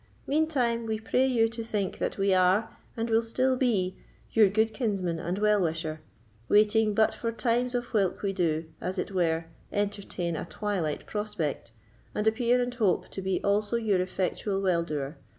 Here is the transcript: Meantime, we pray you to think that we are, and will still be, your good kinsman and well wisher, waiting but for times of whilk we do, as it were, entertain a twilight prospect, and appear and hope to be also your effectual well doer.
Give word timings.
Meantime, 0.25 0.87
we 0.87 0.97
pray 0.99 1.27
you 1.27 1.47
to 1.47 1.63
think 1.63 1.99
that 1.99 2.17
we 2.17 2.33
are, 2.33 2.75
and 2.97 3.07
will 3.11 3.21
still 3.21 3.55
be, 3.55 3.95
your 4.31 4.49
good 4.49 4.73
kinsman 4.73 5.19
and 5.19 5.37
well 5.37 5.61
wisher, 5.61 6.01
waiting 6.49 6.95
but 6.95 7.13
for 7.13 7.31
times 7.31 7.75
of 7.75 7.85
whilk 7.93 8.23
we 8.23 8.33
do, 8.33 8.65
as 8.81 8.97
it 8.97 9.11
were, 9.11 9.45
entertain 9.71 10.35
a 10.35 10.45
twilight 10.45 11.05
prospect, 11.05 11.71
and 12.15 12.25
appear 12.27 12.59
and 12.59 12.73
hope 12.73 13.09
to 13.09 13.21
be 13.21 13.43
also 13.43 13.75
your 13.75 14.01
effectual 14.01 14.59
well 14.59 14.81
doer. 14.81 15.17